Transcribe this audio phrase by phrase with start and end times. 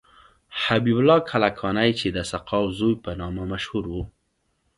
[0.65, 3.95] حبیب الله کلکانی چې د سقاو زوی په نامه مشهور و.